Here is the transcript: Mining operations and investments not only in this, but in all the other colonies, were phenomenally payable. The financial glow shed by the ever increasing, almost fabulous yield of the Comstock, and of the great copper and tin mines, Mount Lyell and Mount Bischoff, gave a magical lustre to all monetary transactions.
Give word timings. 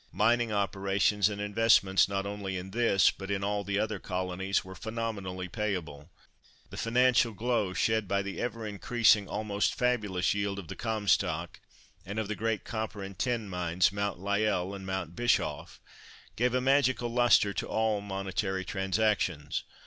Mining 0.11 0.51
operations 0.51 1.29
and 1.29 1.39
investments 1.39 2.09
not 2.09 2.25
only 2.25 2.57
in 2.57 2.71
this, 2.71 3.11
but 3.11 3.29
in 3.29 3.43
all 3.43 3.63
the 3.63 3.77
other 3.77 3.99
colonies, 3.99 4.65
were 4.65 4.73
phenomenally 4.73 5.47
payable. 5.47 6.09
The 6.71 6.77
financial 6.77 7.33
glow 7.33 7.73
shed 7.75 8.07
by 8.07 8.23
the 8.23 8.41
ever 8.41 8.65
increasing, 8.65 9.27
almost 9.27 9.75
fabulous 9.75 10.33
yield 10.33 10.57
of 10.57 10.69
the 10.69 10.75
Comstock, 10.75 11.59
and 12.03 12.17
of 12.17 12.27
the 12.27 12.35
great 12.35 12.63
copper 12.63 13.03
and 13.03 13.15
tin 13.19 13.47
mines, 13.47 13.91
Mount 13.91 14.17
Lyell 14.17 14.73
and 14.73 14.87
Mount 14.87 15.15
Bischoff, 15.15 15.79
gave 16.35 16.55
a 16.55 16.61
magical 16.61 17.09
lustre 17.13 17.53
to 17.53 17.67
all 17.67 18.01
monetary 18.01 18.65
transactions. 18.65 19.65